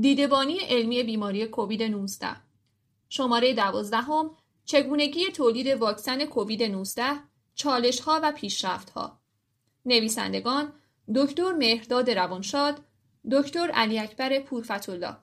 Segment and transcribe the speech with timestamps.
[0.00, 2.26] دیدبانی علمی بیماری کووید 19
[3.08, 7.04] شماره دوازدهم چگونگی تولید واکسن کووید 19
[7.54, 9.20] چالش ها و پیشرفت ها
[9.84, 10.72] نویسندگان
[11.14, 12.80] دکتر مهرداد روانشاد
[13.30, 15.16] دکتر علی اکبر پورفتولا.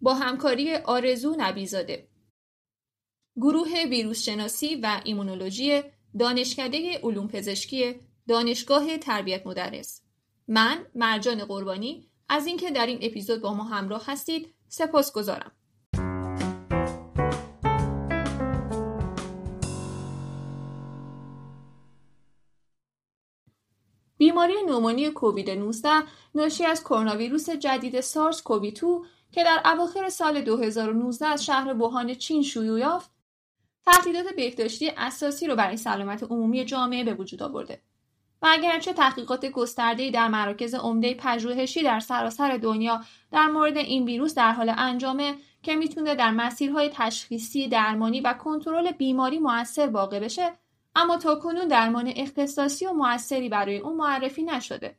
[0.00, 2.08] با همکاری آرزو نبیزاده.
[3.36, 5.82] گروه ویروس شناسی و ایمونولوژی
[6.18, 7.94] دانشکده علوم پزشکی
[8.28, 10.02] دانشگاه تربیت مدرس.
[10.48, 15.52] من مرجان قربانی از اینکه در این اپیزود با ما همراه هستید سپاس گذارم.
[24.18, 25.88] بیماری نومونی کووید 19
[26.34, 31.74] ناشی از کرونا ویروس جدید سارس کووی 2 که در اواخر سال 2019 از شهر
[31.74, 33.10] ووهان چین شیوع یافت
[33.86, 37.82] تهدیدات بهداشتی اساسی رو برای سلامت عمومی جامعه به وجود آورده
[38.42, 43.00] و اگرچه تحقیقات گسترده‌ای در مراکز عمده پژوهشی در سراسر دنیا
[43.32, 48.92] در مورد این ویروس در حال انجامه که می‌تونه در مسیرهای تشخیصی درمانی و کنترل
[48.92, 50.52] بیماری موثر واقع بشه
[50.96, 54.96] اما تا کنون درمان اختصاصی و موثری برای اون معرفی نشده.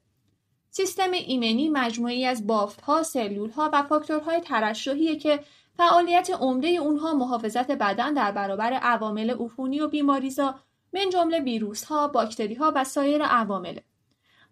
[0.69, 5.39] سیستم ایمنی مجموعی از بافتها، سلولها و فاکتورهای ترشحیه که
[5.77, 10.55] فعالیت عمده اونها محافظت بدن در برابر عوامل عفونی و بیماریزا
[10.93, 13.79] من جمله ویروس ها، باکتری ها و سایر عوامل.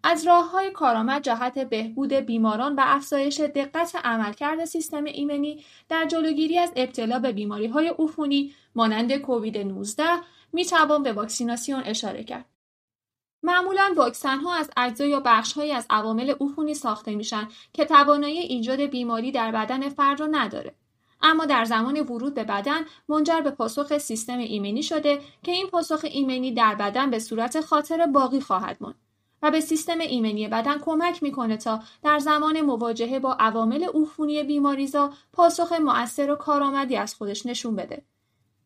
[0.02, 6.58] از راه های کارآمد جهت بهبود بیماران و افزایش دقت عملکرد سیستم ایمنی در جلوگیری
[6.58, 10.04] از ابتلا به بیماری های عفونی مانند کووید 19
[10.52, 12.44] می توان به واکسیناسیون اشاره کرد.
[13.42, 18.38] معمولا واکسن ها از اجزا یا بخش های از عوامل عفونی ساخته میشن که توانایی
[18.38, 20.74] ایجاد بیماری در بدن فرد را نداره.
[21.22, 26.00] اما در زمان ورود به بدن منجر به پاسخ سیستم ایمنی شده که این پاسخ
[26.04, 28.94] ایمنی در بدن به صورت خاطر باقی خواهد ماند
[29.42, 35.12] و به سیستم ایمنی بدن کمک می‌کنه تا در زمان مواجهه با عوامل عفونی بیماریزا
[35.32, 38.02] پاسخ مؤثر و کارآمدی از خودش نشون بده.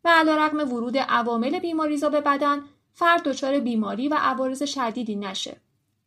[0.05, 2.63] و علیرغم ورود عوامل بیماریزا به بدن
[2.93, 5.57] فرد دچار بیماری و عوارض شدیدی نشه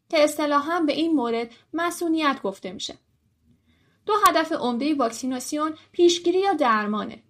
[0.09, 2.98] که اصطلاحا به این مورد مسئولیت گفته میشه.
[4.06, 7.24] دو هدف عمده واکسیناسیون پیشگیری یا درمانه.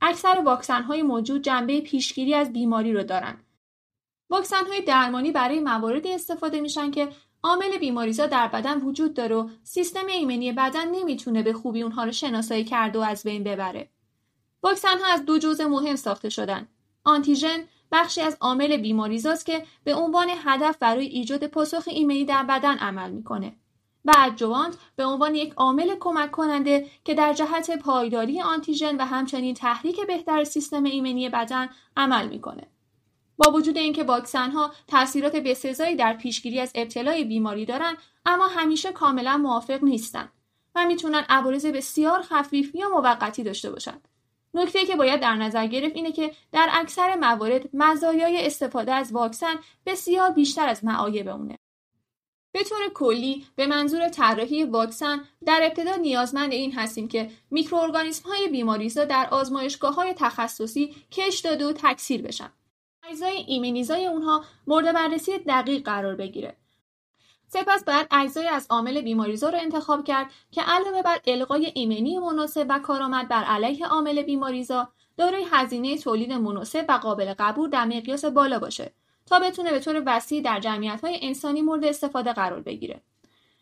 [0.00, 3.36] اکثر واکسن های موجود جنبه پیشگیری از بیماری رو دارن.
[4.30, 7.08] واکسن های درمانی برای مواردی استفاده میشن که
[7.42, 12.12] عامل بیماریزا در بدن وجود داره و سیستم ایمنی بدن نمی‌تونه به خوبی اونها رو
[12.12, 13.90] شناسایی کرده و از بین ببره.
[14.62, 16.68] واکسن ها از دو جزء مهم ساخته شدن.
[17.04, 22.78] آنتیژن بخشی از عامل بیماریزاست که به عنوان هدف برای ایجاد پاسخ ایمنی در بدن
[22.78, 23.56] عمل می‌کنه.
[24.08, 29.54] و ادجوانت به عنوان یک عامل کمک کننده که در جهت پایداری آنتیژن و همچنین
[29.54, 32.66] تحریک بهتر سیستم ایمنی بدن عمل می‌کنه.
[33.36, 37.96] با وجود اینکه واکسن ها تاثیرات بسزایی در پیشگیری از ابتلای بیماری دارند
[38.26, 40.32] اما همیشه کاملا موافق نیستند
[40.74, 44.08] و می‌تونن عوارض بسیار خفیف یا موقتی داشته باشند
[44.54, 49.54] نکته که باید در نظر گرفت اینه که در اکثر موارد مزایای استفاده از واکسن
[49.86, 51.57] بسیار بیشتر از معایب اونه
[52.52, 58.48] به طور کلی به منظور طراحی واکسن در ابتدا نیازمند این هستیم که میکروارگانیسم های
[58.48, 62.52] بیماریزا در آزمایشگاه های تخصصی کش داده و تکثیر بشن.
[63.02, 66.56] اجزای ایمنیزای اونها مورد بررسی دقیق قرار بگیره.
[67.48, 72.66] سپس باید اجزای از عامل بیماریزا رو انتخاب کرد که علاوه بر القای ایمنی مناسب
[72.68, 78.24] و کارآمد بر علیه عامل بیماریزا دارای هزینه تولید مناسب و قابل قبول در مقیاس
[78.24, 78.92] بالا باشه
[79.28, 83.00] تا بتونه به طور وسیع در جمعیت های انسانی مورد استفاده قرار بگیره.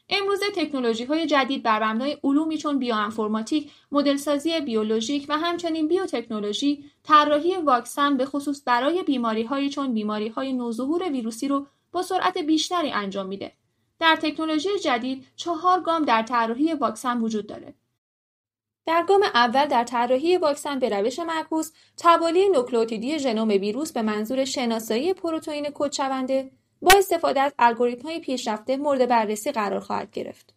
[0.09, 7.56] امروزه تکنولوژی های جدید بر مبنای علومی چون بیوانفرماتیک، مدلسازی بیولوژیک و همچنین بیوتکنولوژی، طراحی
[7.56, 12.91] واکسن به خصوص برای بیماری های چون بیماری های نوظهور ویروسی رو با سرعت بیشتری
[12.91, 13.53] انجام میده.
[14.00, 17.75] در تکنولوژی جدید چهار گام در طراحی واکسن وجود داره.
[18.87, 24.45] در گام اول در طراحی واکسن به روش معکوس توالی نوکلئوتیدی ژنوم ویروس به منظور
[24.45, 26.51] شناسایی پروتئین کدشونده
[26.83, 30.55] با استفاده از الگوریتم‌های پیشرفته مورد بررسی قرار خواهد گرفت.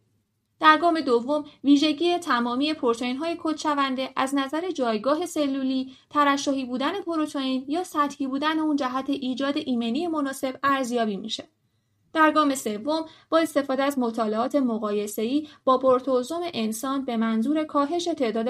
[0.60, 7.84] در گام دوم ویژگی تمامی پروتئین‌های کدشونده از نظر جایگاه سلولی، ترشحی بودن پروتئین یا
[7.84, 11.48] سطحی بودن اون جهت ایجاد ایمنی مناسب ارزیابی میشه.
[12.14, 18.48] در گام سوم با استفاده از مطالعات مقایسه‌ای با پروتوزوم انسان به منظور کاهش تعداد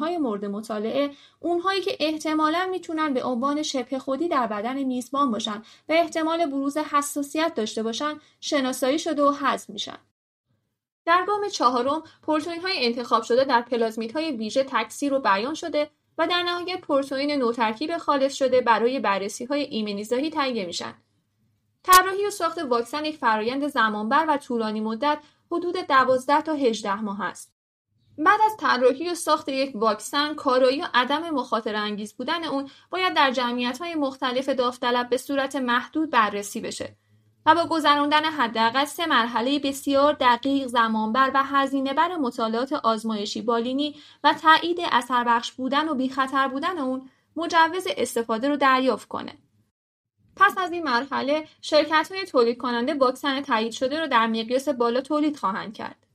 [0.00, 1.10] های مورد مطالعه
[1.40, 6.76] اونهایی که احتمالا می‌تونن به عنوان شبه خودی در بدن میزبان باشن و احتمال بروز
[6.76, 9.98] حساسیت داشته باشن شناسایی شده و حذف میشن.
[11.06, 15.90] در گام چهارم پروتئین های انتخاب شده در پلازمیت های ویژه تکثیر و بیان شده
[16.18, 20.94] و در نهایت پروتئین نوترکیب خالص شده برای بررسی های ایمنیزاهی تهیه میشن.
[21.84, 25.18] طراحی و ساخت واکسن یک فرایند زمانبر و طولانی مدت
[25.50, 27.54] حدود 12 تا 18 ماه است.
[28.18, 33.14] بعد از طراحی و ساخت یک واکسن کارایی و عدم مخاطره انگیز بودن اون باید
[33.14, 36.96] در جمعیت های مختلف داوطلب به صورت محدود بررسی بشه
[37.46, 43.96] و با گذراندن حداقل سه مرحله بسیار دقیق زمانبر و هزینه بر مطالعات آزمایشی بالینی
[44.24, 49.32] و تایید اثر بخش بودن و بیخطر بودن اون مجوز استفاده رو دریافت کنه.
[50.36, 55.00] پس از این مرحله شرکت های تولید کننده واکسن تایید شده رو در مقیاس بالا
[55.00, 56.06] تولید خواهند کرد.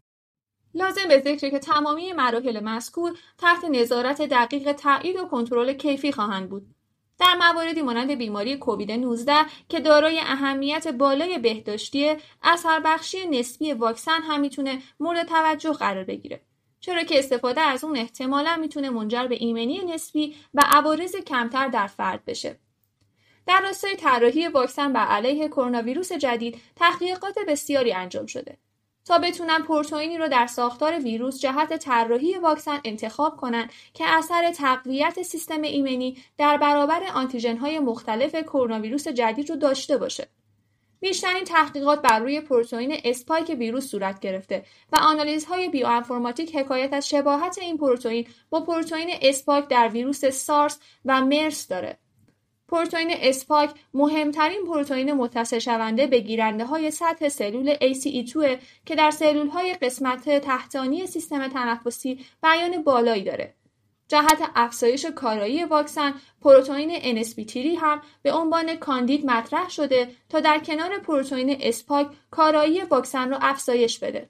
[0.73, 6.49] لازم به ذکر که تمامی مراحل مذکور تحت نظارت دقیق تایید و کنترل کیفی خواهند
[6.49, 6.75] بود.
[7.19, 9.33] در مواردی مانند بیماری کووید 19
[9.69, 16.41] که دارای اهمیت بالای بهداشتی اثر بخشی نسبی واکسن هم می‌تونه مورد توجه قرار بگیره.
[16.79, 21.87] چرا که استفاده از اون احتمالا می‌تونه منجر به ایمنی نسبی و عوارض کمتر در
[21.87, 22.59] فرد بشه.
[23.49, 28.57] در راستای طراحی واکسن بر علیه کرونا ویروس جدید تحقیقات بسیاری انجام شده
[29.05, 35.21] تا بتونن پروتئینی رو در ساختار ویروس جهت طراحی واکسن انتخاب کنند که اثر تقویت
[35.21, 40.27] سیستم ایمنی در برابر آنتیژن های مختلف کرونا ویروس جدید رو داشته باشه.
[40.99, 47.57] بیشترین تحقیقات بر روی پروتئین اسپایک ویروس صورت گرفته و آنالیزهای بیوانفرماتیک حکایت از شباهت
[47.57, 51.97] این پروتئین با پروتئین اسپایک در ویروس سارس و مرس داره.
[52.71, 59.47] پروتئین اسپایک مهمترین پروتئین متصل شونده به گیرنده های سطح سلول ACE2 که در سلول
[59.47, 63.53] های قسمت تحتانی سیستم تنفسی بیان بالایی داره.
[64.07, 70.99] جهت افزایش کارایی واکسن پروتئین NSP3 هم به عنوان کاندید مطرح شده تا در کنار
[70.99, 74.29] پروتئین اسپاک کارایی واکسن را افزایش بده.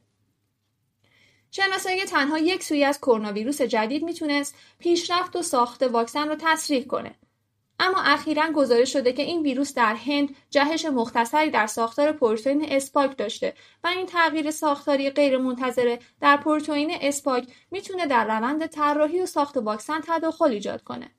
[1.51, 6.86] شناسایی تنها یک سوی از کرونا ویروس جدید می‌تونست پیشرفت و ساخت واکسن را تصریح
[6.86, 7.15] کنه
[7.79, 13.17] اما اخیرا گزارش شده که این ویروس در هند جهش مختصری در ساختار پروتئین اسپاک
[13.17, 13.53] داشته
[13.83, 19.99] و این تغییر ساختاری غیرمنتظره در پروتئین اسپاک می‌تونه در روند طراحی و ساخت واکسن
[20.07, 21.11] تداخل ایجاد کنه.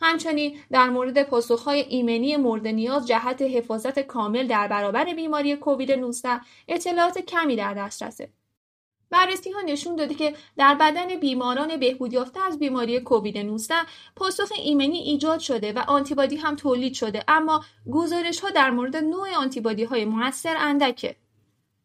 [0.00, 6.40] همچنین در مورد پاسخهای ایمنی مورد نیاز جهت حفاظت کامل در برابر بیماری کووید 19
[6.68, 8.28] اطلاعات کمی در دسترسه.
[9.10, 13.74] بررسی ها نشون داده که در بدن بیماران بهبود یافته از بیماری کووید 19
[14.16, 19.34] پاسخ ایمنی ایجاد شده و آنتیبادی هم تولید شده اما گزارش ها در مورد نوع
[19.36, 21.16] آنتیبادی های موثر اندکه.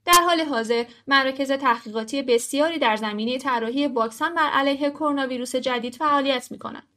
[0.05, 5.95] در حال حاضر مراکز تحقیقاتی بسیاری در زمینه طراحی واکسن بر علیه کرونا ویروس جدید
[5.95, 6.87] فعالیت می‌کنند.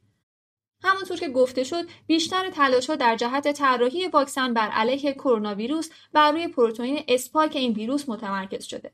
[0.83, 5.89] همانطور که گفته شد بیشتر تلاش ها در جهت طراحی واکسن بر علیه کرونا ویروس
[6.13, 8.91] بر روی پروتئین اسپایک این ویروس متمرکز شده.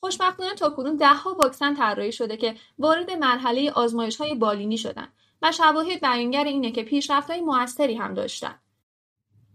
[0.00, 5.08] خوشبختانه تاکنون دهها واکسن طراحی شده که وارد مرحله آزمایش های بالینی شدن
[5.42, 8.54] و شواهد بیانگر اینه که پیشرفت های موثری هم داشتن.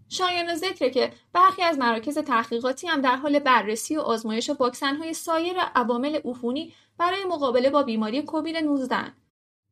[0.09, 5.13] شایان ذکره که برخی از مراکز تحقیقاتی هم در حال بررسی و آزمایش واکسن های
[5.13, 9.13] سایر عوامل عفونی برای مقابله با بیماری کووید 19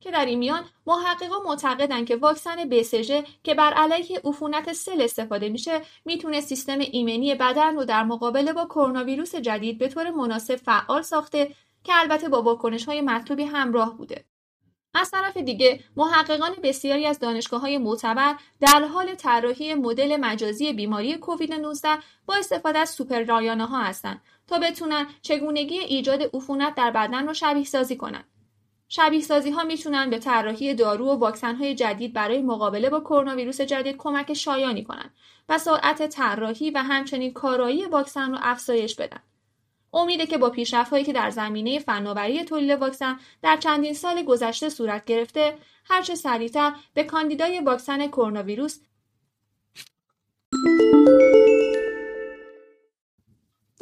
[0.04, 5.50] که در این میان محققان معتقدند که واکسن بسژ که بر علیه عفونت سل استفاده
[5.50, 10.56] میشه می‌تونه سیستم ایمنی بدن رو در مقابله با کرونا ویروس جدید به طور مناسب
[10.56, 14.26] فعال ساخته که البته با واکنش های مطلوبی همراه بوده.
[14.94, 21.18] از طرف دیگه محققان بسیاری از دانشگاه های معتبر در حال طراحی مدل مجازی بیماری
[21.18, 21.90] کووید 19
[22.26, 27.64] با استفاده از سوپر ها هستند تا بتونن چگونگی ایجاد عفونت در بدن رو شبیه
[27.64, 28.33] سازی کنند.
[28.96, 33.36] شبیه سازی ها می‌تونن به طراحی دارو و واکسن های جدید برای مقابله با کرونا
[33.36, 35.14] ویروس جدید کمک شایانی کنند
[35.50, 39.20] و سرعت طراحی و همچنین کارایی واکسن رو افزایش بدن.
[39.94, 44.70] امیده که با پیشرفت هایی که در زمینه فناوری تولید واکسن در چندین سال گذشته
[44.70, 48.80] صورت گرفته، هرچه سریعتر به کاندیدای واکسن کرونا ویروس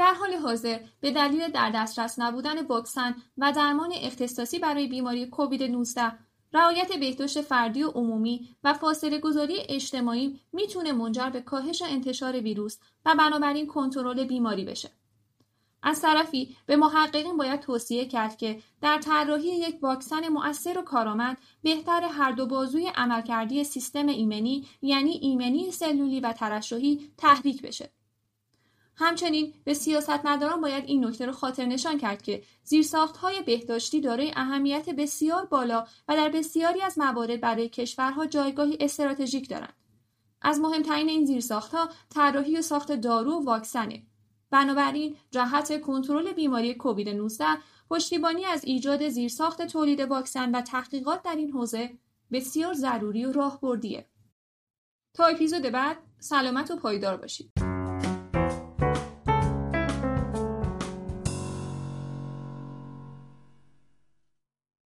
[0.01, 5.63] در حال حاضر به دلیل در دسترس نبودن واکسن و درمان اختصاصی برای بیماری کووید
[5.63, 6.11] 19
[6.53, 12.77] رعایت بهداشت فردی و عمومی و فاصله گذاری اجتماعی می‌تونه منجر به کاهش انتشار ویروس
[13.05, 14.89] و بنابراین کنترل بیماری بشه.
[15.83, 21.37] از طرفی به محققین باید توصیه کرد که در طراحی یک واکسن مؤثر و کارآمد
[21.63, 28.00] بهتر هر دو بازوی عملکردی سیستم ایمنی یعنی ایمنی سلولی و ترشحی تحریک بشه.
[28.95, 34.89] همچنین به سیاستمداران باید این نکته را خاطر نشان کرد که زیرساختهای بهداشتی دارای اهمیت
[34.89, 39.73] بسیار بالا و در بسیاری از موارد برای کشورها جایگاهی استراتژیک دارند.
[40.41, 44.03] از مهمترین این زیرساختها طراحی و ساخت دارو و واکسنه.
[44.51, 47.45] بنابراین جهت کنترل بیماری کووید 19
[47.89, 51.97] پشتیبانی از ایجاد زیرساخت تولید واکسن و تحقیقات در این حوزه
[52.31, 54.05] بسیار ضروری و راهبردیه.
[55.13, 57.60] تا اپیزود بعد سلامت و پایدار باشید.